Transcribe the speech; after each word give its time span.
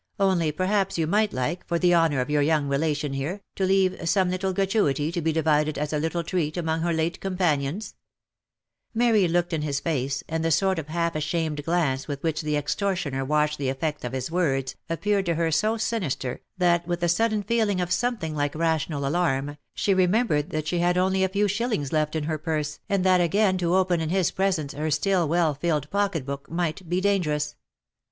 Only 0.19 0.51
perhaps 0.51 0.97
you 0.97 1.05
might 1.05 1.31
like, 1.31 1.63
for 1.67 1.77
the 1.77 1.93
honour 1.93 2.21
of 2.21 2.29
your 2.31 2.41
young 2.41 2.67
relation 2.67 3.13
here, 3.13 3.43
to 3.55 3.65
leave 3.65 4.09
some 4.09 4.31
little 4.31 4.51
gratuity 4.51 5.11
to 5.11 5.21
be 5.21 5.31
divided 5.31 5.77
as 5.77 5.93
a 5.93 5.99
little 5.99 6.23
treat 6.23 6.57
among 6.57 6.81
her 6.81 6.91
late 6.91 7.21
companions?" 7.21 7.93
262 8.95 8.97
THE 8.97 9.27
LIFE 9.37 9.45
AND 9.53 9.53
ADVENTURES 9.61 9.61
Mary 9.61 9.61
looked 9.61 9.61
in 9.61 9.61
his 9.61 9.79
face, 10.19 10.23
and 10.27 10.43
the 10.43 10.49
sort 10.49 10.79
of 10.79 10.87
half 10.87 11.15
ashamed 11.15 11.63
glance 11.63 12.07
with 12.07 12.23
which 12.23 12.41
the 12.41 12.57
extortioner 12.57 13.23
watched 13.23 13.59
the 13.59 13.69
effect 13.69 14.03
of 14.03 14.13
his 14.13 14.31
words, 14.31 14.75
appeared 14.89 15.27
to 15.27 15.35
her 15.35 15.51
so 15.51 15.77
sinister, 15.77 16.41
that 16.57 16.87
with 16.87 17.03
a 17.03 17.07
sudden 17.07 17.43
feeling 17.43 17.79
of 17.79 17.91
something 17.91 18.33
like 18.35 18.55
rational 18.55 19.05
alarm, 19.05 19.55
she 19.75 19.93
remembered'that 19.93 20.65
she 20.67 20.79
had 20.79 20.97
only 20.97 21.23
a 21.23 21.29
few 21.29 21.47
shillings 21.47 21.93
left 21.93 22.15
in 22.15 22.23
her 22.23 22.39
purse, 22.39 22.79
and 22.89 23.03
that 23.03 23.21
again 23.21 23.55
to 23.55 23.75
open 23.75 24.01
in 24.01 24.09
his 24.09 24.31
presence 24.31 24.73
her 24.73 24.89
still 24.89 25.27
well 25.27 25.53
filled 25.53 25.87
pocket 25.91 26.25
book, 26.25 26.49
might 26.49 26.89
be 26.89 26.99
dangerous. 26.99 27.55